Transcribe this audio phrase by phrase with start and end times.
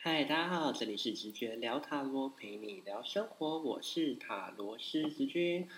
[0.00, 5.68] 嗨，大家好，这里是直觉聊塔罗，陪你聊生活，我是塔罗师直君。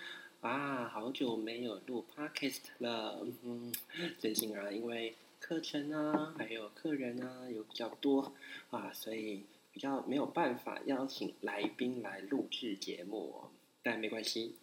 [0.43, 3.73] 啊，好久没有录 podcast 了，嗯，
[4.19, 8.35] 最近啊，因为课程啊，还有客人啊，有比较多
[8.69, 13.45] 啊，所以比较没有办法邀请来宾来录制节目，
[13.83, 14.55] 但没关系，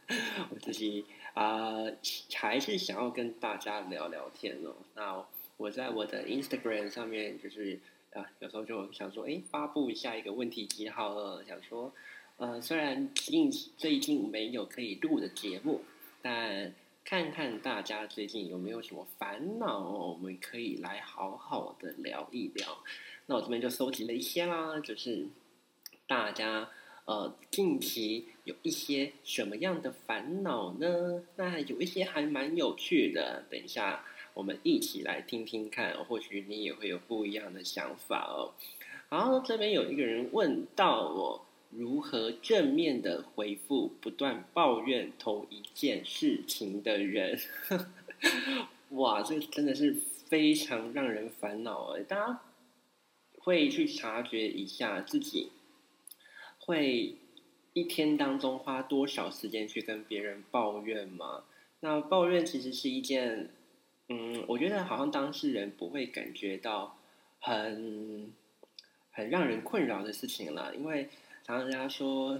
[0.48, 1.04] 我自己
[1.34, 1.84] 啊，
[2.34, 4.74] 还是想要跟大家聊聊天哦。
[4.94, 5.22] 那
[5.58, 7.78] 我在我的 Instagram 上面就是。
[8.12, 11.42] 啊，有时候就想说，哎，发布下一个问题记号了。
[11.44, 11.90] 想说，
[12.36, 15.80] 呃，虽然近最近没有可以录的节目，
[16.20, 22.84] 但看看大家最近有没有什么烦恼，我们可以来好好的聊一聊。
[23.24, 25.26] 那我这边就收集了一些啦，就是
[26.06, 26.68] 大家
[27.06, 31.22] 呃近期有一些什么样的烦恼呢？
[31.36, 34.04] 那有一些还蛮有趣的，等一下。
[34.34, 38.54] 我们一起来听听看，或许你也会有不一样的想法哦。
[39.10, 47.38] 好，这边有一个人问到我如何正面的回复不断抱怨同一件事情的人。
[48.90, 49.94] 哇，这真的是
[50.28, 52.02] 非常让人烦恼哎！
[52.02, 52.40] 大家
[53.38, 55.50] 会去察觉一下自己
[56.58, 57.16] 会
[57.74, 61.44] 一天当中花多少时间去跟别人抱怨吗？
[61.80, 63.50] 那抱怨其实是一件。
[64.14, 66.98] 嗯，我觉得好像当事人不会感觉到
[67.40, 68.30] 很
[69.10, 71.08] 很让人困扰的事情了，因为
[71.46, 72.38] 常常人家说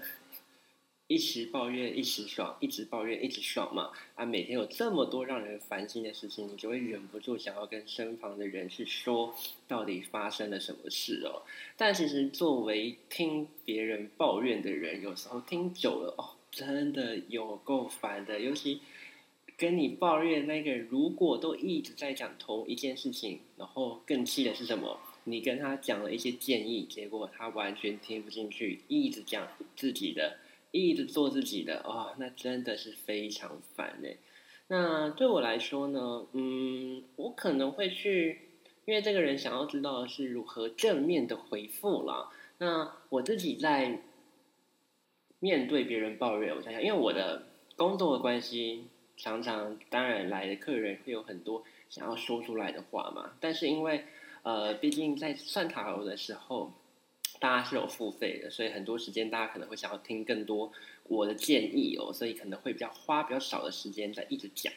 [1.06, 3.90] 一时抱怨一时爽，一直抱怨一直爽嘛。
[4.16, 9.34] 啊，每天有这么多让人烦心的事情，你就会忍不住想要跟身旁的人去说
[9.66, 11.40] 到底发生了什么事哦。
[11.78, 18.82] 但其实作为听别人抱怨的人，有时候听久了哦，真的有够烦的，尤其。
[19.62, 24.98] 跟你抱怨那个人，如果都一直在讲同一件事情，然后更气的是什么？
[25.22, 29.46] 你跟他讲了一些建议，结果他完全听不进去，一直讲
[29.76, 30.38] 自己的，
[30.72, 34.16] 一直做自己的，哦，那真的是非常烦哎。
[34.66, 38.40] 那对我来说呢，嗯，我可能会去，
[38.84, 42.30] 因为这个人想要知道的是如何正面的回复了。
[42.58, 44.00] 那我自己在
[45.38, 47.46] 面对别人抱怨，我想想，因为我的
[47.76, 48.86] 工作的关系。
[49.22, 53.34] 常常，当然来的客人会有很多想要说出来的话嘛。
[53.38, 54.04] 但是因为，
[54.42, 56.72] 呃，毕竟在算塔罗的时候，
[57.38, 60.72] 大家是有付费的，所以很多时间大家可能会想要听更多
[61.04, 64.72] 我的建议哦，所以可能会比较花比较少的时间在一直讲。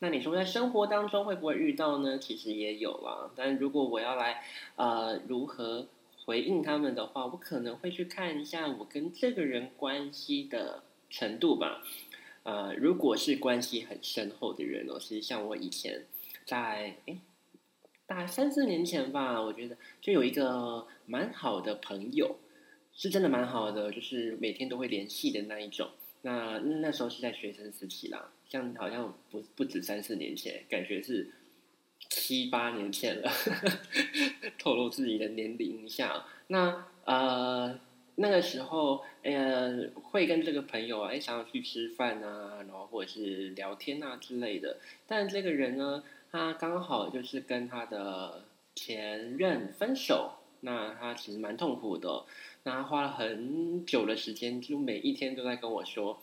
[0.00, 2.18] 那你说在生活当中会不会遇到呢？
[2.18, 3.30] 其实也有啦。
[3.34, 4.44] 但如果我要来，
[4.76, 5.86] 呃，如何
[6.26, 11.82] 回应他们的话，我可能会去看一下我跟这个人关系的程度吧。
[12.42, 16.06] 呃，如果是关系很深厚的人哦，其实像我以前
[16.46, 17.18] 在哎，
[18.06, 22.38] 大概三四年前吧，我觉得就有一个蛮好的朋友，
[22.94, 25.90] 是真的蛮好的，就是每天都会联系的那一种。
[26.22, 31.30] 那那时候是在学生时期啦，像好像不不止三四年前，感觉是
[32.08, 33.30] 七八年前了，
[34.58, 36.24] 透露自己的年龄一下。
[36.46, 37.78] 那呃。
[38.20, 44.76] 那个时候，呃，会跟这个朋友哎，想要去吃饭啊，然后或者是聊天啊之类的。
[45.06, 48.44] 但这个人呢，他刚好就是跟他的
[48.74, 52.26] 前任分手，那他其实蛮痛苦的。
[52.64, 56.20] 那他花了很久的时间，就每一天都在跟我说。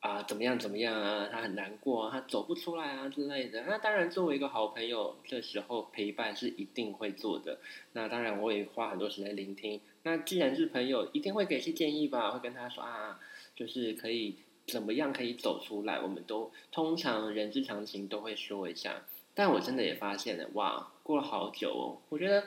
[0.00, 0.56] 啊，怎么样？
[0.58, 1.28] 怎么样啊？
[1.32, 3.64] 他很难过啊，他走不出来啊之类的。
[3.66, 7.58] 那当然，作为一个好朋友，这时候陪伴是一定会做的。
[7.92, 9.80] 那当然，我也花很多时间聆听。
[10.04, 12.30] 那既然是朋友，一定会给些建议吧？
[12.30, 13.18] 会跟他说啊，
[13.56, 14.36] 就是可以
[14.66, 16.00] 怎么样可以走出来。
[16.00, 19.02] 我们都通常人之常情都会说一下。
[19.34, 21.98] 但我真的也发现了，哇，过了好久哦。
[22.10, 22.42] 我觉得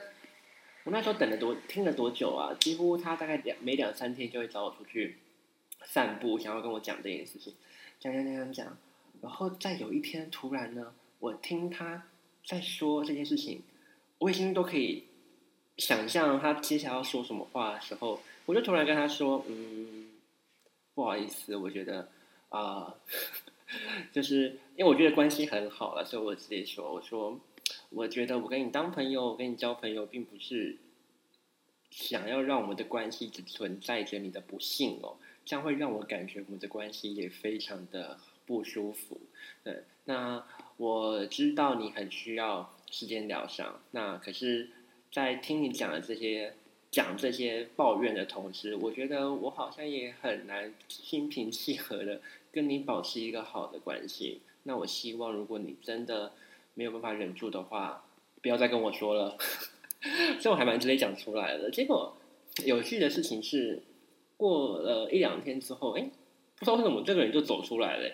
[0.84, 2.56] 我那时候等了多听了多久啊？
[2.58, 5.18] 几乎他大概两每两三天就会找我出去。
[5.84, 7.54] 散步，想要跟我讲这件事情，
[7.98, 8.78] 讲讲讲讲讲，
[9.20, 12.06] 然后再有一天突然呢，我听他
[12.46, 13.62] 在说这件事情，
[14.18, 15.04] 我已经都可以
[15.76, 20.10] 想象他接下来要说什么话的时候，我就突然跟他说：“嗯，
[20.94, 22.08] 不好意思，我觉得
[22.48, 22.94] 啊，
[24.12, 27.38] 就是因为我觉得关系很好了，所以我直接说，我说
[27.90, 30.76] 我觉得我跟你当朋友，我跟你交朋友，并不是
[31.90, 35.16] 想要让我们的关系只存在着你的不幸哦。”
[35.50, 38.16] 将会让我感觉我们的关系也非常的
[38.46, 39.20] 不舒服。
[39.64, 43.80] 对，那我知道你很需要时间疗伤。
[43.90, 44.68] 那可是，
[45.10, 46.54] 在听你讲的这些
[46.92, 52.20] 讲这些抱怨的同时，我觉得我好像也很难心平气和的
[52.52, 54.42] 跟你保持一个好的关系。
[54.62, 56.32] 那我希望，如果你真的
[56.74, 58.04] 没有办法忍住的话，
[58.40, 59.36] 不要再跟我说了。
[60.38, 61.68] 所以我还蛮直接讲出来的。
[61.72, 62.16] 结果
[62.64, 63.82] 有趣的事情是，
[64.40, 66.10] 过了一两天之后，哎，
[66.56, 68.10] 不知道为什么这个人就走出来了。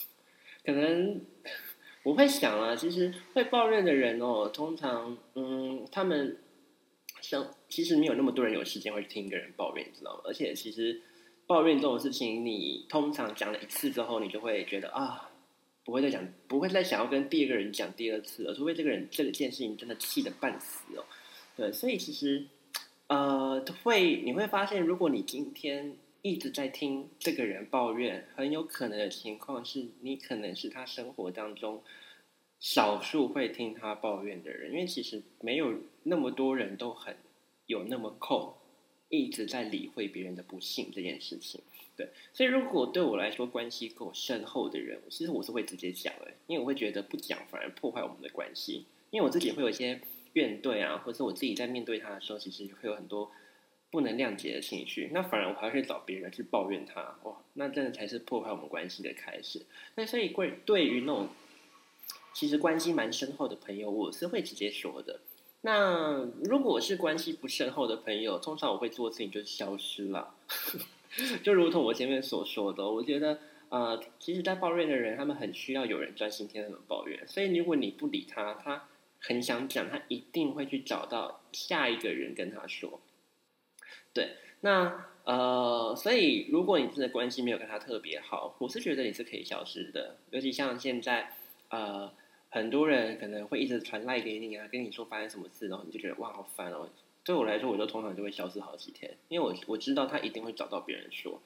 [0.64, 1.20] 可能
[2.02, 6.38] 我会想啊，其实会抱怨的人哦，通常嗯，他们
[7.20, 10.22] 生其实没有那么多人有时间会听一个人抱怨，你知道吗？
[10.24, 11.00] 而且其实
[11.46, 15.26] 抱怨这种事情，你通常讲了一次之后，你就会觉得啊。
[15.84, 21.04] 不会再讲，不会再想要跟第二个人讲第二次了，除非这个人这件事情真的气得半死哦。
[21.56, 22.44] 对，所以其实，
[23.08, 31.82] 呃，会你会发现，如果你今天一直在听这个人抱怨，很有可能的情况是你可能是他生活当中
[32.60, 37.16] 少数会听他抱怨的人，因为其实没有那么多人都很
[37.66, 38.52] 有那么空，
[39.08, 41.60] 一直在理会别人的不幸这件事情。
[41.96, 48.84] 对，所以如果对我来说关系够深厚的人，其实我是会直接讲的，因为我会觉得不讲反而破坏我们的关系。
[49.10, 49.98] 因为我自己会有一些
[50.34, 53.30] 怨怼啊，或者我自己在面对他的时候，其实会有很多
[53.90, 59.64] 不能谅解的情绪，那反而我还会找别人去抱怨他，哇，那真的才是破坏我们关系的开始。
[59.94, 61.28] 那所以对对于那种
[62.32, 65.20] 其实关系蛮深厚的朋友，我是会直接说的。
[65.62, 70.34] 那如果是关系不深厚的朋友，通常我会做的事情就消失了。
[71.42, 73.40] 就如同我前面所说的，我觉得，
[73.70, 77.26] 呃，其实，在抱怨的人，他们很需要有人专心听他们抱怨。
[77.26, 78.86] 所以，如果你不理他，他
[79.20, 83.00] 很想讲，他一定会去找到下一个人跟他说。
[84.12, 90.16] 对，那呃，所以，如果你真的关系没有跟他特别好，我是觉得你是可以消失的。
[90.30, 91.32] 尤其像现在，
[91.68, 92.10] 呃，
[92.48, 96.88] 很多人可能会一直传赖给你啊，跟你说发生什么事，然后你就觉得哇，好烦哦。
[97.24, 101.42] 对我来说，我就通常就会消失好几天，因为我我知道他一定会找到别人说，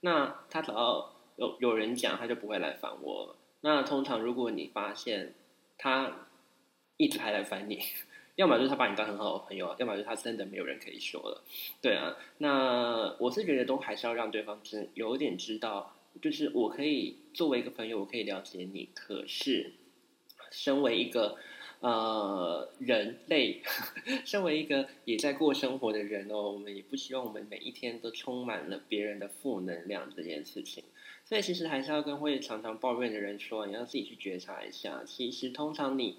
[0.00, 3.36] 那他找到有有人讲，他就不会来烦我。
[3.60, 5.34] 那通常如果你发现
[5.76, 6.25] 他
[6.96, 7.80] 一直还来烦你，
[8.36, 11.44] 要么就是他把你当很好的朋友，要么就是他真的没有人可以说了。
[11.80, 19.72] 对啊，那我是觉得都还是要让对方知有点知道，就是我可以作为一个朋友，我可以了解你，可是
[20.50, 21.38] 身为一个。
[21.80, 23.60] 呃，人类
[24.24, 30.82] 身为一个也在过生活的人哦，我们也不希望我们每一天都充满了别人的负能量这件事情。
[31.26, 35.02] 所以其实还是要跟会常常抱怨的人说，你要自己去觉察一下。
[35.04, 36.16] 其实通常你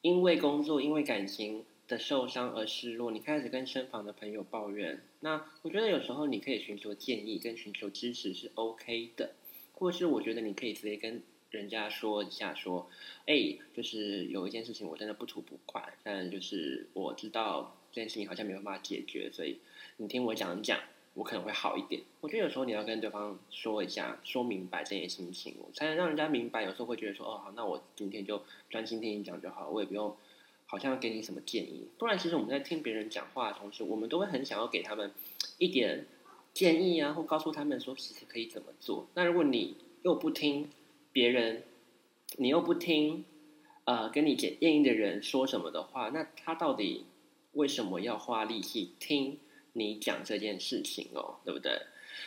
[0.00, 5.00] 因为工作、因为感情的受伤而失落，你开始跟身旁的朋友抱怨。
[5.20, 9.32] 那我觉得有时候你可以寻求建议跟寻求支持是 OK 的，
[9.72, 11.22] 或是我觉得你可以直接跟。
[11.50, 12.90] 人家说一下说，
[13.24, 19.56] 哎，就是有一件事情我真的不吐不快，但就是我知道这件事情好像没有办法解决，所以
[19.96, 20.78] 你听我讲讲，
[21.18, 22.00] 我可能会好一点。
[22.20, 26.62] 我觉得有时候你要跟对方说一下，说明白这件心情，才能让人家明白。
[26.62, 30.16] 有时候会觉得说，哦，好，那我今天就专心听你讲就好，我也不用
[30.66, 31.88] 好像给你什么建议。
[31.98, 35.10] 不然，其实我们在听别人讲话的同时，我们都会很想要给他们
[35.58, 36.06] 一点
[36.54, 39.08] 建议啊，或告诉他们说其实可以怎么做。
[39.14, 40.70] 那如果你又不听，
[41.10, 41.64] 别人，
[42.36, 43.24] 你又不听，
[43.86, 47.06] 呃，跟你建议的人说什么的话，那他到底
[47.54, 49.36] 为什么要花力气听
[49.78, 51.36] 你讲这件事情哦？
[51.44, 51.80] 对不对？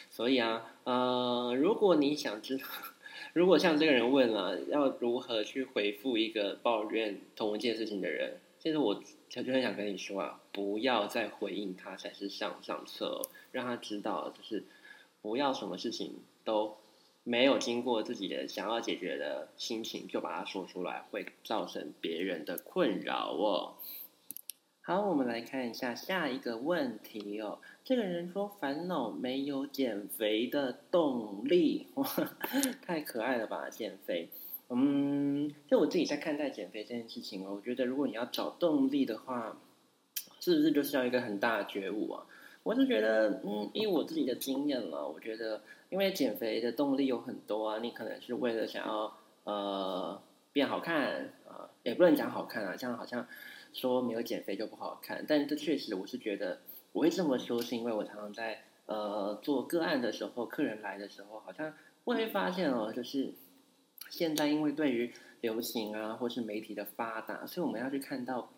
[0.10, 2.66] 所以啊，呃，如果你想知道，
[3.34, 14.64] 如果像这个人问了，要如何去回复一个抱怨同一件事情的人，其实我就很想跟你说啊，不要再回应他才是上上策，让他知道，就是
[15.22, 16.78] 不要什么事情都。
[17.24, 23.76] 没有经过自己的想要解决的心情，就把它说出来，会造成别人的困扰哦。
[24.84, 27.60] 好，我们来看一下下一个问题哦。
[27.84, 32.04] 这个人说烦恼没有减肥的动力，哇，
[32.82, 33.70] 太可爱了吧！
[33.70, 34.30] 减肥，
[34.70, 39.56] 嗯，就我自己在看待减肥这件事情哦，我觉得如果你要找动力的话，
[40.40, 42.26] 是不是就是要一个很大的觉悟啊？
[42.64, 45.62] 我是觉得，嗯，以我自己的经验了，我觉得。
[45.92, 50.22] 因为减肥的动力有很多啊，你可能是为了想要呃
[50.54, 53.28] 变好看啊，也不能讲好看啊，这样好像
[53.74, 55.26] 说没有减肥就不好看。
[55.28, 56.62] 但这确实，我是觉得
[56.92, 61.74] 我会这么说，是因为我常常在呃做个案的时候，客人来的时候，好像
[62.04, 63.34] 会发现哦，就是
[64.10, 68.52] 现在因为对于流行啊或是媒体的发达，所以我们要去看到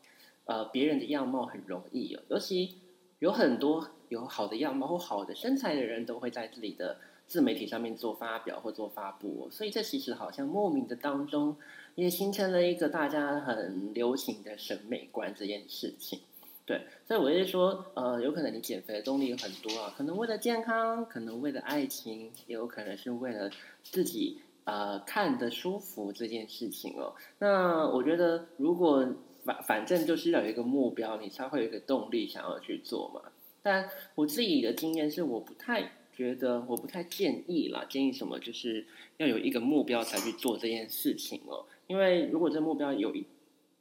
[0.46, 2.78] 呃别人的样貌很容易哦，尤其
[3.20, 6.98] 有很多有好的样貌或好的身材的人都会在这里的。
[7.34, 11.58] 自媒体上面做发表或做发布，所以这其实好像莫名的当中
[11.96, 16.20] 也形成了一个大家很流行的审美观这件事情。
[16.64, 23.50] 对，所以我是说，呃，有可能你减肥的动力有很多啊，可能为了健康，可能为了爱情，也有可能是为了
[23.82, 27.16] 自己呃看的舒服这件事情哦。
[27.40, 29.04] 那我觉得，如果
[29.44, 33.24] 反反正就是要有一个目标，你才会有一个动力想要去做嘛。
[33.64, 37.86] 但我自己的经验是，我不太觉得，我不太建议啦。
[37.90, 38.40] 建议什么？
[38.40, 38.86] 就是
[39.18, 41.66] 要有一个目标才去做这件事情哦。
[41.88, 43.26] 因为如果这目标有一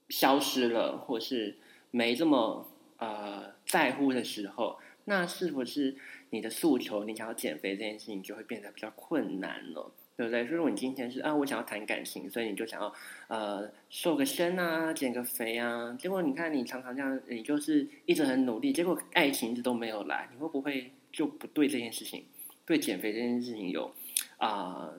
[0.08, 1.56] 消失了，或是
[1.90, 2.66] 没这么
[2.98, 5.96] 呃在乎的时候，那是不是
[6.30, 9.90] 你的诉求，你想要减肥这件事情就会变得比较困难了？
[10.16, 10.42] 对不对？
[10.44, 12.92] 如果你今天是啊，我想要谈感情，所以你就想要
[13.28, 22.24] 呃瘦个身啊，减个肥啊，结果你看你常常这样，你就是一直很努力，结果爱情一直都没有来，你会不会就不对这件事情，
[22.66, 23.92] 对减肥这件事情有
[24.36, 24.92] 啊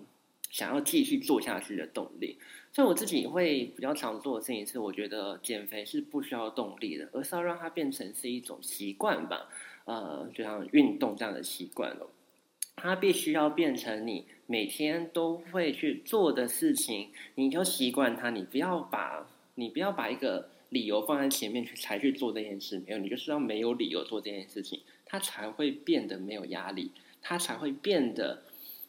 [0.50, 2.38] 想要继续做下去的动力？
[2.72, 9.48] 所以我自己会比较常做的事情是，我觉得减肥是不需要动力的，而是要让它变成是一种习惯吧，
[9.86, 12.08] 呃，就像运动这样的习惯了。
[12.76, 18.30] 它必须要变成你每天都会去做的事情，你就习惯它。
[18.30, 19.26] 你不要把，
[19.56, 22.80] 你不要把一个理由放在前面去才去做这件事。
[22.80, 28.44] 没有，你就是要没有理由做这件事情，它才会变得没有压力，它才会变得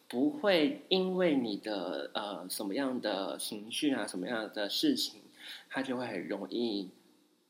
[0.09, 5.21] 不会因为你的呃什么样的情绪啊，什么样的事情，
[5.69, 6.89] 它就会很容易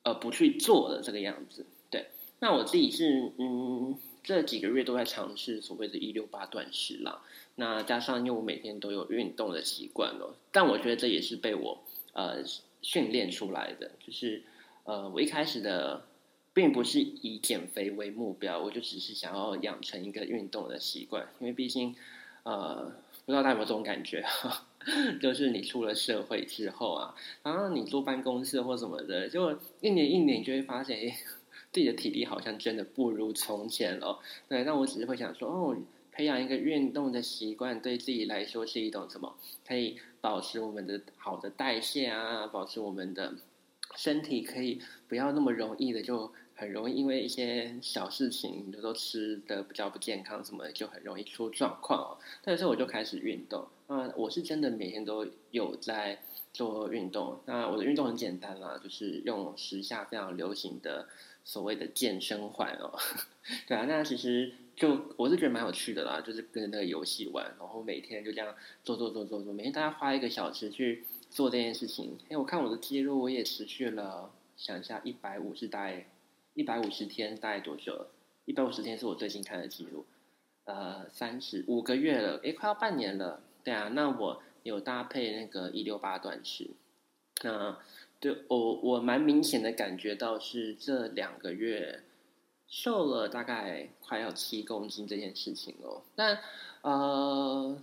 [0.03, 1.65] 呃不去做的这个样子。
[1.89, 2.05] 对，
[2.39, 3.97] 那我自己是嗯。
[4.25, 7.21] 这几个月都在尝试所谓的“一六八断食”啦，
[7.57, 12.43] 那加上因为我每天都有运动的习惯哦，但我觉得这也是被我呃
[12.81, 13.91] 训练出来的。
[14.03, 14.41] 就是
[14.83, 16.07] 呃，我一开始的
[16.55, 21.27] 并不是以减肥为目标，我就只是想要养成一个运动的习惯。
[21.39, 21.95] 因为毕竟
[22.41, 22.91] 呃，
[23.27, 24.25] 不知道大家有没有这种感觉，
[25.21, 29.51] 就是你出了社会之后啊，然后你坐办公室或什么的，就
[29.81, 31.15] 一年一年就会发现，哎。
[31.75, 34.17] 自己的体力好像真的不如从前了，
[34.47, 34.63] 对。
[34.63, 35.75] 那我只是会想说，哦，
[36.09, 39.35] 培养一个运动的习惯，对自己来说是一种什么？
[39.67, 43.35] 可以保持我们的好的代谢啊，保持我们的
[43.97, 44.79] 身体可以
[45.09, 52.17] 不要那么容易的，就很容易因为一些小事情，比如说吃的比较不健康什么，就很容易出状况哦。
[52.41, 56.21] 但是我就开始运动，啊，我是真的每天都有在
[56.55, 57.39] 做运动。
[57.45, 61.07] 那我的运动很简单啦，就是用时下非常流行的。
[61.47, 62.97] 所谓的健身环哦，
[63.69, 72.17] 对啊，那其实就我是觉得蛮有趣的啦，就是跟着那个游戏玩，然后每天就这样做做做做做，每天大家花一个小时去做这件事情。
[72.29, 76.07] 哎，我看我的记录，我也持续了，想一下，一百五是大概
[76.55, 78.07] 一百五十天，大概多久？
[78.45, 80.03] 一百五十天是我最近看的记录，
[80.63, 83.43] 呃，三十五个月了，哎，快要半年了。
[83.63, 86.71] 对啊，那我有搭配那个一六八短食，
[87.41, 87.77] 那。
[88.17, 92.01] 对我，我蛮明显的感觉到是这两个月
[92.65, 96.01] 瘦了大概快要七公斤这件事情哦。
[96.15, 96.39] 那
[96.81, 97.77] 呃，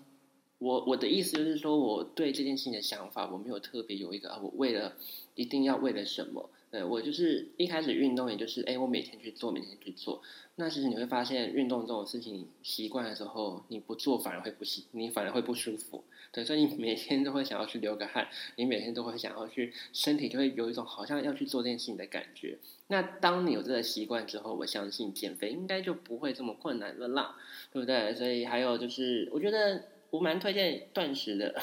[0.58, 4.96] 我我的意思就是说，我对这件事情的想法，我没有特别有一个，我为了
[5.34, 6.48] 一定要为了什么。
[6.73, 10.23] 对我就是一开始运动，也就是哎，我每天去做，每天去做。
[10.55, 16.02] 那其实你会发现，运动这种事情习惯的时候，你不做反而会不习，你反而会不舒服。
[16.33, 18.26] 对，所以你每天都会想要去流个汗，
[18.57, 22.57] 你每天都会想要去，身体就会有一种好像要去做这件事情的感觉。
[22.87, 27.37] 那当你有这个习惯之后，我相信减肥应该就不会这么困难了啦，
[27.71, 28.14] 对不对？
[28.14, 31.55] 所以还有就是，我觉得我蛮推荐断食的。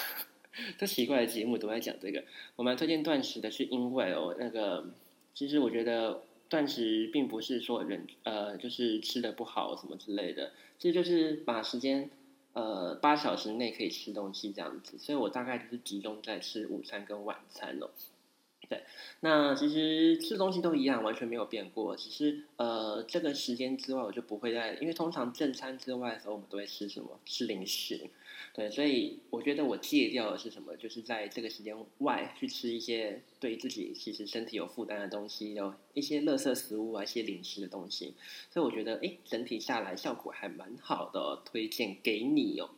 [0.78, 2.24] 这奇怪的节目都在讲这个，
[2.56, 4.92] 我蛮推荐断食的，是因为哦，那个
[5.34, 12.10] 其实我觉得断食并不是说人呃就是吃的不好什么之类的，这就是把时间
[12.54, 17.90] 呃八小时内可以吃东西这样子，所以我大概就是集中在吃午餐跟晚餐哦。
[18.68, 18.84] 对，
[19.22, 21.96] 那其实吃东西都一样，完全没有变过。
[21.96, 27.20] 只是呃，这个时间之外，我就不会再，因为通常正餐之外的时候，我们都会吃什么？
[27.26, 28.00] 吃零食。
[28.60, 30.76] 对，所以我觉得我戒掉的是什么？
[30.76, 38.16] 就是在这个时间外去吃一些对自己其实身体有负担的东西，有一些垃圾食物啊，一些零食的东西。
[38.52, 42.70] 所以我觉得，哎，整体下来效果还蛮好的，推荐给你哦。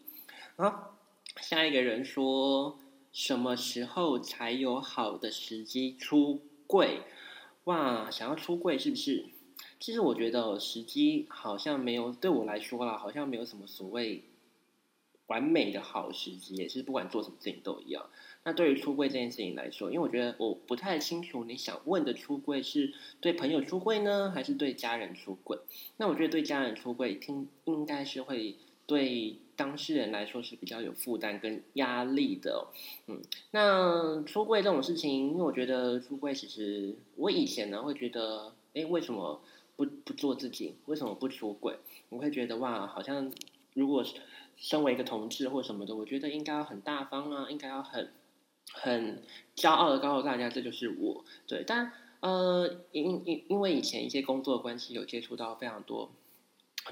[0.56, 0.96] 好，
[1.42, 2.78] 下一个人说。
[3.14, 7.02] 什么时候才有好的时机出柜？
[7.66, 9.26] 哇，想要出柜是不是？
[9.82, 14.24] 其实我觉得时机好像没有，对我来说啦，好像没有什么所谓
[15.32, 18.06] 完美的好时机，也是不管做什么事情都一样。
[18.44, 25.58] 那对于出柜这件事情来说，因为我觉得我不太清楚你想问的出柜是对朋友出柜呢，还是对家人出柜？
[25.96, 29.38] 那我觉得对家人出柜，听应该是会对。
[29.54, 32.66] 当事人来说是比较有负担跟压力的，
[33.06, 33.22] 嗯，
[33.52, 39.40] 那出柜这种事情，因为我觉得出柜其实我以前呢会觉得，哎，为什么
[39.76, 40.74] 不不做自己？
[40.88, 41.78] 为什么不出轨？
[42.10, 43.32] 我会觉得哇，好像
[43.74, 44.06] 如果
[44.58, 48.12] 身为一个同志或什么的，我觉得应该要很大方啊，应该要很
[48.74, 49.24] 很
[49.56, 51.26] 骄傲的告诉大家，这就是我。
[51.48, 56.12] 对，但呃，因因因为以前一些工作关系有接触到非常多，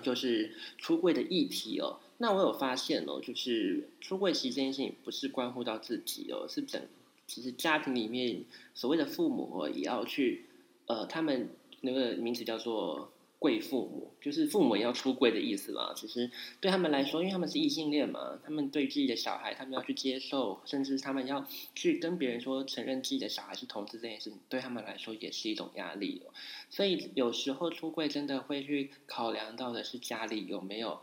[0.01, 2.00] 就是出柜的议题哦。
[2.17, 6.81] 那我有发现哦，就是出柜其实这件事情不是关乎到自己哦，是整
[7.27, 10.45] 其实家庭里面所谓的父母哦，也要去
[10.88, 11.50] 呃，他们
[11.81, 13.12] 那个名词叫做。
[13.39, 15.93] 贵父母就是父母要出柜的意思嘛。
[15.96, 16.29] 其实
[16.60, 26.34] 对他们来说，因为他们是异性恋嘛，他们对自己的小孩，他们要去接受，甚至他们要去跟别人说承认自己的小孩是同志这件事，对他们来说也是一种压力哦。
[26.69, 31.00] 所以有时候出柜真的会去考量到的是家里有没有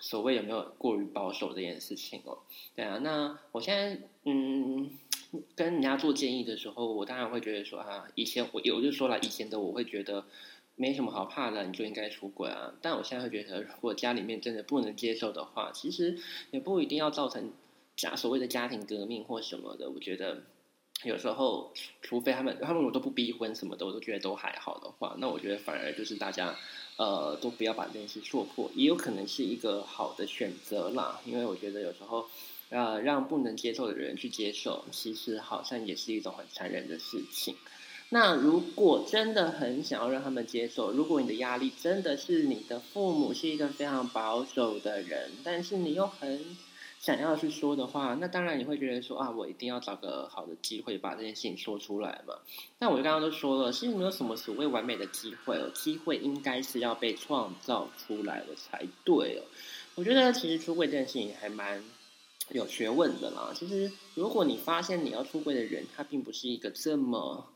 [0.00, 2.38] 所谓有没有过于保守这件事情哦。
[2.76, 4.90] 对啊，那我现在嗯
[5.54, 10.26] 跟人家做建议的时候，我当然会觉得说啊，以前我我就说了，以前的我会觉得。
[10.80, 12.72] 没什么好怕的，你就应该出轨啊！
[12.80, 16.18] 但我现在会觉得，如果家里面真的不能接受的话，其实
[16.52, 17.52] 也不一定要造成
[17.96, 19.90] 家所谓的家庭革命或什么的。
[19.90, 20.42] 我觉得
[21.04, 26.56] 有时候，除非他们他们我都不逼婚什么的，我都觉得都还好的话，那我觉得反而就是大家
[26.96, 31.20] 呃都不要把这件事做破，也有可能是一个好的选择啦。
[31.26, 32.24] 因为我觉得有时候
[32.70, 37.54] 呃让不能接受的人去接受，其实好像也是一种很残忍的事情。
[38.12, 46.56] 那如果真的很想要让他们接受，如果你的压力真的是你的父母是一个非常保守的人，但是你又很
[46.98, 52.34] 想要去说的话，那当然你会觉得说啊，我一定要找个好的机会把这件事情说出来嘛。
[52.80, 59.42] 那我刚刚都说了，是没有什么所谓完美的机会哦，机会应该是要被创造出来的才对哦。
[59.94, 61.80] 我觉得其实出柜这件事情还蛮
[62.48, 63.52] 有学问的啦。
[63.54, 67.46] 其实如果你发现你要出柜的人，他并不是一个这么。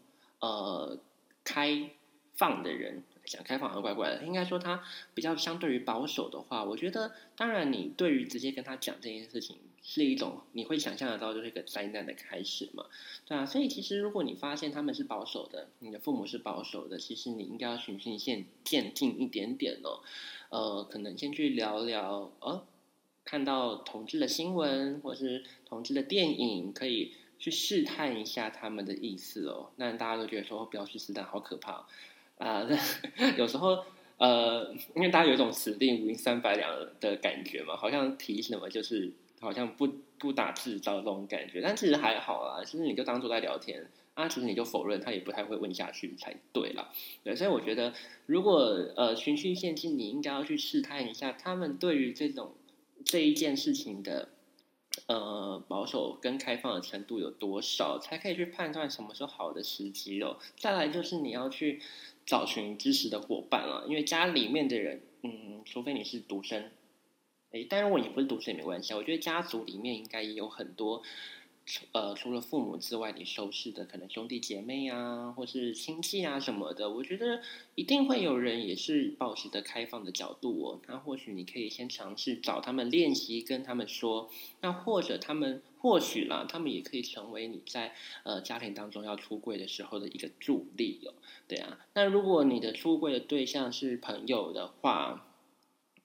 [0.41, 0.99] 呃，
[1.43, 1.91] 开
[2.35, 4.83] 放的人讲开放好像怪怪的，应该说他
[5.15, 12.85] 比较相对于保守的话，我觉得当然你对于直接跟他讲这件事情是一种你会想象得到就是一个灾难的开始嘛，
[13.25, 20.01] 对啊，所以其实如果你发现他们是保守的，你的父母是保守的，其实你应该要循序渐渐进一点点哦，
[20.51, 22.67] 呃，可能先去聊聊，呃，
[23.25, 27.15] 看到同志的新闻或是同志的电影可以。
[27.45, 31.87] 去试探一下他们的意思哦，那大家都觉得说不要去试探，好可怕
[32.39, 32.67] 啊！
[33.37, 33.85] 有时候
[34.17, 39.87] 呃，因为大家有一种此地无银三百两的感觉嘛，好像提什么就是好像不
[40.19, 46.91] 不打自招这种感觉，但其实还好啦，其实你就当做在聊天啊，其实你就否认，他也不太会问下去才对了。
[47.23, 47.93] 对，所以我觉得
[48.25, 52.55] 如果呃循序渐进，你应该要去试探一下他们对于这种
[53.05, 54.31] 这一件事情的。
[55.07, 60.39] 呃，保守跟开放的程度有多少，才可以去判断什么时候好的时机哦。
[60.57, 61.83] 再来就是你要去
[62.25, 66.71] 找寻支持的伙伴了，因为家里面的人，嗯，除非你是独生，
[67.51, 68.95] 哎，但如果你不是独生也没关系。
[68.95, 71.03] 我觉得家族里面应该也有很多。
[71.93, 77.41] 呃，除了父母之外，你收拾的可能兄弟姐妹啊，或是亲戚啊什么的，我觉得
[77.75, 80.81] 一定会有人也是保持的开放的角度哦。
[80.87, 84.29] 那或许你可以先尝试找他们练习，跟他们说，
[84.61, 91.15] 那或者他们或许啦，他们也可以成为你在呃家庭当中要出柜的时候的一个助力哦。
[91.49, 95.27] 对啊，那如果你的出柜的对象是朋友的话，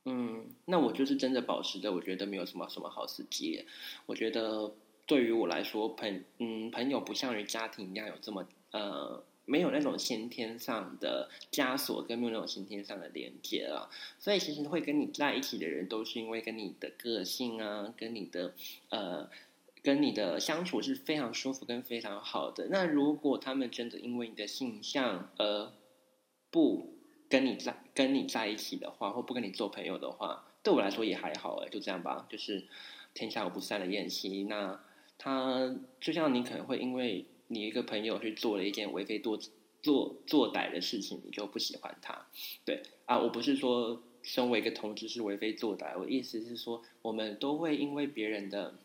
[0.05, 3.65] 嗯，那我就是真的保持的，我觉得没有什么什么好时机，
[4.05, 4.73] 我觉得。
[5.09, 13.89] 对于我来说，朋嗯朋友不像于家庭一样有这么呃没有那种先天上的枷锁，跟没有那种先天上的连接了。
[14.19, 18.53] 所以其实会跟你在一起的人，都是因为跟你的个性啊，跟你的
[18.89, 19.27] 呃
[19.81, 22.67] 跟你的相处是非常舒服跟非常好的。
[22.69, 25.71] 那如果他们真的因为你的性向而
[26.51, 32.67] 不跟你在跟你在一起的话，或不跟你做朋友的话，对我来说也还好哎，就这样吧，就是
[33.15, 34.79] 天下无不散的宴席那。
[35.19, 39.37] 他就像你可能会因为你一个朋友去做了一件为非作
[39.83, 42.25] 作作歹的事情，你就不喜欢他，
[42.65, 48.75] 对啊，我不是说身为一个同志是为非作歹，我意思是说，我们都会因为别人的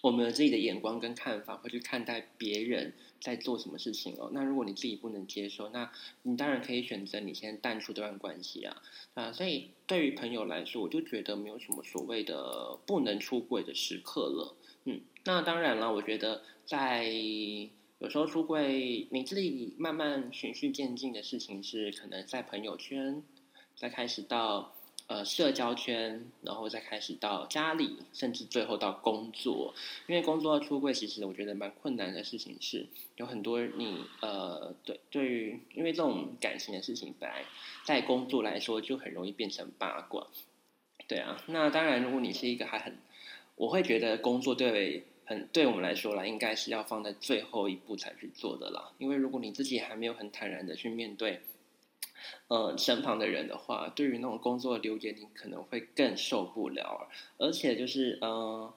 [0.00, 4.30] 我们自己的眼光跟看法，会去看待别人在做什么事情哦。
[4.32, 5.90] 那如果你自己不能接受，那
[6.22, 8.82] 你当然可以选择你先淡出这段关系啊
[9.14, 9.32] 啊。
[9.32, 14.56] 所以对于朋友来说，我就觉得没有什么所谓的不能出轨的时刻了。
[14.84, 17.04] 嗯，那当然了，我觉得在
[17.98, 23.22] 有时候出柜，你自己慢慢循序渐进的事情是，可能在朋友圈，
[23.76, 24.74] 再开始到
[25.06, 29.72] 呃社交圈，然后再开始到家里，甚至最后到工作。
[30.08, 37.44] 因为工作出柜，其实我觉得蛮困难的事情是，有很多你呃对对于，因为这种感情的事情，本来
[37.84, 40.26] 在工作来说就很容易变成八卦。
[41.06, 42.96] 对啊，那当然，如果你是一个还很
[43.62, 48.90] 我会觉得工作对很对我们来说啦，应该是要放在最后一步才去做的啦。
[48.98, 51.42] 因为如果你自己还没有很坦然的去面对，
[52.48, 57.08] 呃，身旁的人的话，对于那种工作流言，你可能会更受不了。
[57.38, 58.74] 而且就是，呃，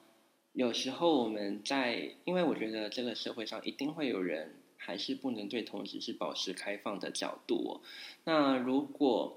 [0.52, 7.56] 有时候我们在，因为我觉得这个社会上一定会有人还是不能对同事是保持开放的角度。
[7.56, 7.80] 哦
[8.22, 9.36] 那如果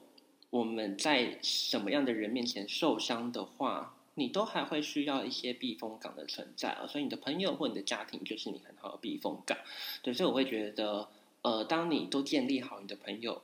[0.52, 6.86] 我们在什么样的人面前受伤的话，你都还会需要一些避风港的存在啊。
[6.86, 9.58] 所以你的朋友或你的家庭就是你很好的避风港。
[10.04, 11.08] 对，所以我会觉得，
[11.42, 13.42] 呃，当你都建立好你的朋友。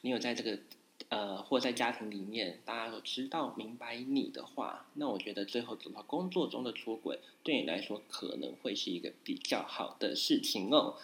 [0.00, 0.58] 你有在这个
[1.08, 10.96] 呃，或在家庭里面，大家都知道明白你的话，那我觉得最后走到工作中的出轨，对你来说可能会是一个比较好的事情哦。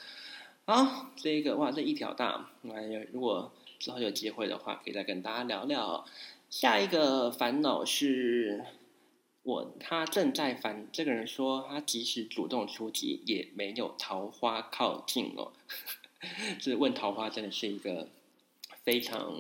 [0.67, 2.75] 好，这个哇，这一条大，那
[3.13, 6.05] 如果之后有机会的话，可以再跟大家聊聊。
[6.51, 8.65] 下一个烦恼是
[9.43, 15.53] 我，他正在烦这个人说，他即使主动出击，也没有桃花靠近哦。
[16.61, 18.09] 这问桃花真的是一个。
[18.83, 19.37] 非常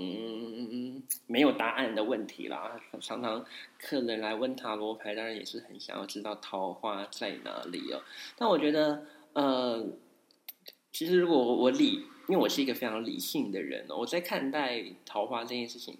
[1.27, 2.79] 没有答案的问题啦。
[3.01, 3.45] 常常
[3.79, 8.03] 客人来问塔罗牌，当然也是很想要知道桃花在哪里哦。
[8.37, 9.87] 但我觉得，呃，
[10.93, 15.97] 其实如果我理，因为我是一个非常理性的人哦，我在看待桃花这件事情，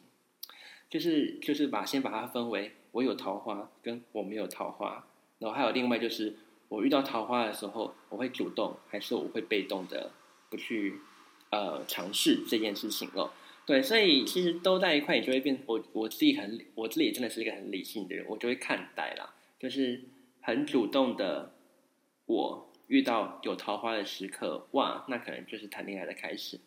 [0.91, 5.07] 就是就是把先把它分为我有桃花跟我没有桃花，
[5.39, 6.37] 然后还有另外就是
[6.69, 10.11] 我遇到桃花的时候，我会主动还是我会被动的
[10.49, 11.01] 不去。
[11.53, 13.29] 呃，尝试这件事情哦，
[13.67, 15.61] 对，所以其实都在一块，你就会变。
[15.67, 20.05] 我我自己很，我自己真的是一个很理性的人，我就会看待啦，就是
[20.43, 21.53] 很主动的。
[22.27, 26.61] 我遇到有桃花的时刻，哇，那可能就是谈恋爱的开始。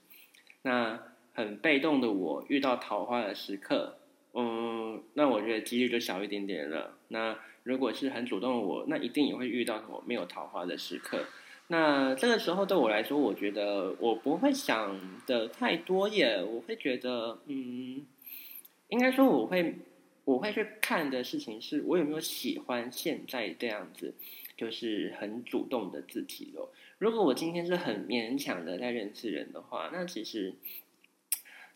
[0.63, 1.01] 那
[1.33, 3.99] 很被动的我遇到桃花的时刻，
[4.33, 4.82] 嗯，
[5.13, 6.97] 那我觉得几率就小一点点了。
[7.09, 11.25] 那如果是很主动我，那一定也会遇到我没有桃花的时刻。
[11.67, 16.43] 那这个时候对我来说，我觉得我不会想的太多耶。
[16.43, 18.05] 我会觉得，嗯，
[18.89, 19.75] 应该说我会，
[20.25, 24.13] 我会去看的事情是我有没有喜欢现在这样子，
[24.57, 26.67] 就是很主动的自己哦。
[26.97, 30.53] 如果我今天是很勉强的在认识人的话，那其实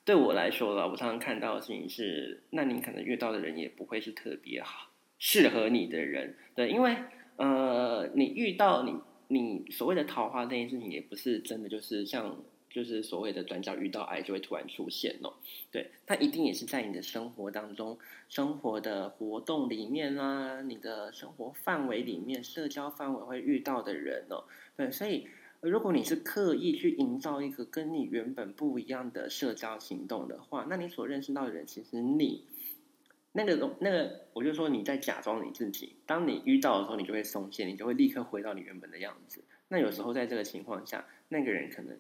[0.07, 4.89] 对我来说了，我常常看到的事情是，那你可能遇到的人也不会是特别好
[5.19, 6.95] 适合你的人，对，因为
[7.35, 8.95] 呃，你遇到你。
[9.29, 12.33] 你所谓的桃花这件事情，也不是真的，就是像
[12.69, 15.33] 就是所谓的转角遇到爱就会突然出现哦。
[15.69, 24.45] 对，它一定也是在你的生活当中、生活的活动里面啦，你的生活范围里面、社交范围会遇到的人哦。
[24.77, 25.27] 对，所以
[25.61, 32.45] 如果你是刻意去营造一个跟你原本不一样的社交行动的话，那你所认识到的人，其实你。
[33.33, 35.95] 那个那个，我就说你在假装你自己。
[36.07, 39.43] 当你遇到的时候，你就会松懈，你就会立刻回到你原本的样子。
[39.67, 41.95] 那有时候在这个情况下，那个人可能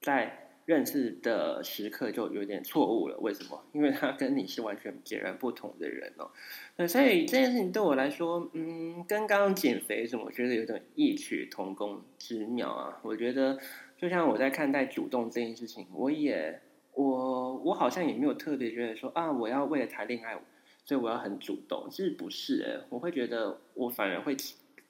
[0.00, 3.16] 在认识的时刻就有点错误了。
[3.18, 3.64] 为什么？
[3.72, 6.30] 因为他跟你是完全截然不同的人哦。
[6.76, 12.98] 那所以这件事情对我来说，嗯，跟刚刚减肥什么，我觉得有点异曲同工之妙啊。
[13.02, 13.58] 我觉得
[13.96, 16.60] 就像我在看待主动这件事情，我也
[16.94, 20.36] 我我好像也没有特别觉得说啊，我要为了谈恋爱。
[20.84, 24.36] 所以我要很主动，其实不是诶，我会觉得我反而会，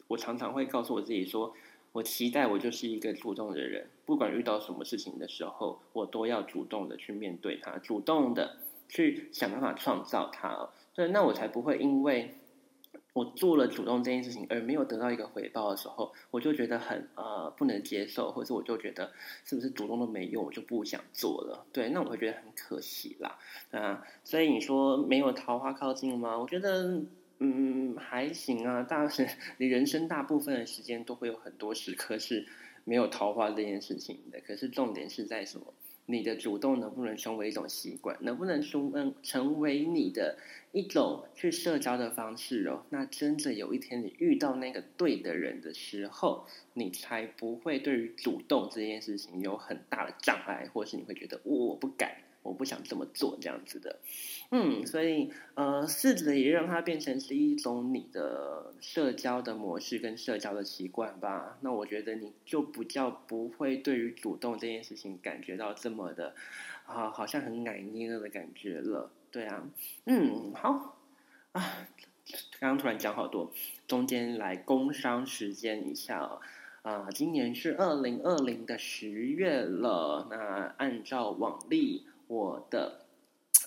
[0.08, 1.52] 我常常会告诉我自己说，
[1.92, 8.57] 我期待我就是一个主动的人，不管遇到什么事情的时候，我都要主动的去面对它，主动的
[8.88, 12.35] 去想办法创造它，对，那我才不会因为。
[13.14, 19.12] 我做了主动这件事情，而没有得到一个回报的时候，我就觉得很呃不能接受，或者我就觉得
[19.44, 21.62] 是不是主动都没用，我就不想做了。
[21.74, 23.38] 对，那我会觉得很可惜啦。
[23.70, 26.38] 啊，所以你说没有桃花靠近吗？
[26.38, 27.02] 我觉得
[27.42, 28.87] 嗯还行啊。
[28.88, 29.26] 但是
[29.59, 32.46] 你人生大部分的时间都会有很多时刻是
[32.85, 34.40] 没有桃花这件事情的。
[34.46, 35.66] 可是重点是在什么？
[36.05, 38.16] 你的主动能不能成为一种习惯？
[38.22, 40.37] 能不能成成为你的
[40.72, 42.85] 一种去社交的方式哦？
[42.90, 52.16] 那真的有一天你遇到那个对的人的时候，你才不会对于主动这件事情有很大的障碍，或是你会觉得我不敢。
[52.42, 54.00] 我不想这么做，这样子的，
[54.50, 61.57] 嗯，所以呃，试着也让它变成是一种你的社交的模式跟社交的习惯吧。
[61.61, 66.35] 那我觉得你就不叫不会对于主动这件事情感觉到这么的
[66.85, 69.09] 啊，好像很奶捏了的感觉了。
[69.31, 69.64] 对啊，
[70.07, 70.98] 嗯，好
[71.52, 71.87] 啊，
[72.59, 73.52] 刚刚突然讲好多，
[73.87, 76.40] 中间来工商时间一下
[76.83, 82.05] 啊，今年是二零二零的十月了，那按照往例。
[82.33, 83.05] 我的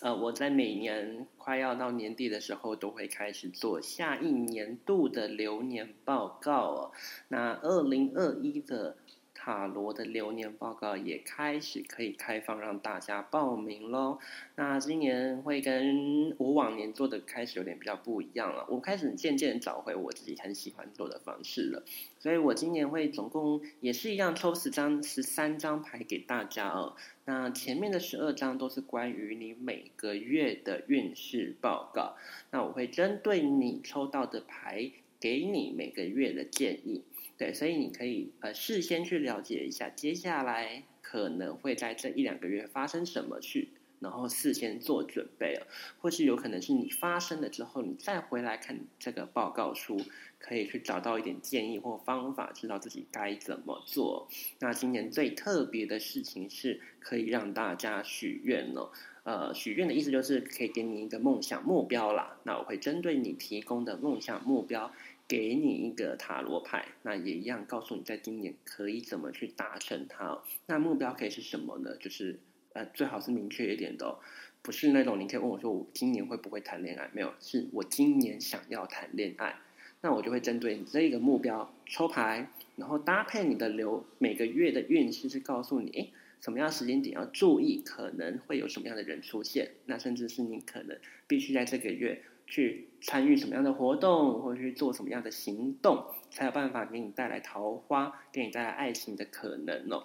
[0.02, 6.92] 呃，我在每年快要到年底的时候，都会开始做下一年度的流年报告哦。
[7.28, 8.98] 那二零二一的。
[9.46, 14.18] 塔罗的流年报告也开始可以开放让大家报名喽。
[14.56, 18.66] 那今年会跟我往年做的开始有点比较不一样了。
[18.68, 21.84] 我开始渐渐找回我自己很喜欢做的方式了。
[22.18, 26.96] 所以我今年会总共也是一样抽十张、十三张牌给大家哦。
[27.26, 32.16] 那前面的十二张都是关于你每个月的运势报告。
[32.50, 37.04] 那我会针对你抽到的牌，给你每个月的建议。
[37.38, 43.70] 对，所以你可以呃事先去了解一下，接下来可能会在这一两个月发生什么去，
[44.00, 45.68] 然后事先做准备了，
[46.00, 50.00] 或是有可能是你发生了之后，你再回来看这个报告书，
[50.40, 54.30] 可以去找到一点建议或方法，知道自己该怎么做。
[54.60, 58.92] 那今年最特别的事情是可以让大家许愿了，
[59.24, 62.38] 呃，许愿的意思就是可以给你一个梦想目标啦。
[62.44, 64.90] 那我会针对你提供的梦想目标。
[65.28, 70.40] 给你一个塔罗牌，那也一样告诉你，在今年可以怎么去达成它。
[70.68, 71.96] 那目标可以是什么呢？
[71.98, 72.40] 就是
[72.74, 74.20] 呃，最好是明确一点的，
[74.62, 77.10] 不是那种你可以问我说我今年会不会谈恋爱？
[77.14, 79.56] 没有，是我今年想要谈恋爱。
[80.02, 89.72] 那我就会针对你这个目标抽牌，然后搭配你的流每个月的运势，是告诉你，诶，什么样时间点要注意，可能会有什么样的人出现。
[89.86, 92.22] 那甚至是你可能必须在这个月。
[92.48, 100.04] 去参与什么样的活动，或者去做什么样的行动，才有办法给你带来桃花，给你带来爱情的可能哦。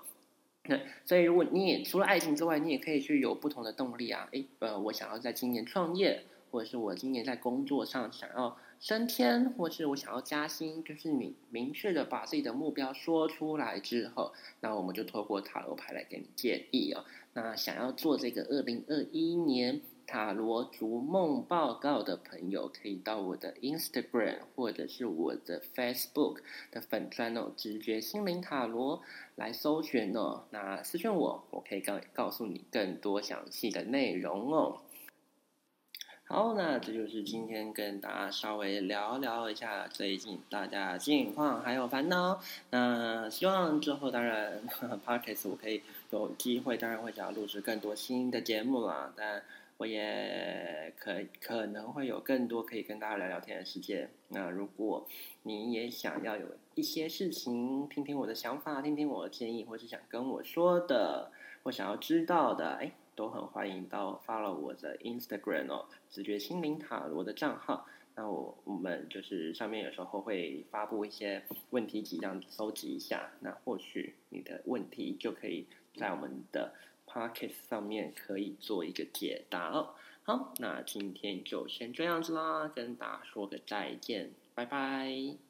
[0.65, 4.29] 那所以，如果你也除了爱情之外，你也可以去有不同的动力啊。
[4.33, 17.05] 诶，呃，我想要在今年创业，或者是我今年在工作上想要升天，或是我想要加薪，就是你明确的把自己的目标说出来之后，那我们就透过塔罗牌来给你建议哦。
[17.33, 19.81] 那想要做这个二零二一年。
[20.11, 26.39] 塔罗逐梦报告的朋友可以到我的 Instagram 或者是我的 Facebook
[26.73, 29.03] 的粉专哦，直觉心灵塔罗
[29.37, 30.43] 来搜寻哦。
[30.51, 34.81] 那私讯我，我可以告告诉你更多详细的内容哦。
[36.25, 42.41] 好，那这就是今天跟大家稍微聊聊一下最近大家近况还有烦恼。
[42.71, 44.61] 那希望之后当然
[45.07, 49.41] Podcast 我可以有机会，当然会想要录制更多新的节目啦，但。
[49.81, 54.11] 我也可可能会有更多可以跟大家聊聊天的时间。
[54.29, 55.09] 那如果
[55.43, 67.87] 你也想要有一些事情，听听我的想法，听听我的建议，或是想跟我说的，或想要知道的，哎，都很欢迎到 follow 我的 Instagram 哦，直觉心灵塔罗的账号。
[68.15, 73.31] 那我我们就是上面有时候会发布一些问题集，这样收集一下。
[73.41, 75.67] 那或许你的问题就可以
[75.97, 76.75] 在我们的。
[77.13, 79.95] Pocket 上面可以做一个解答哦。
[80.23, 85.50] 好，那今天就先这样子啦，跟大家说个再见，拜拜。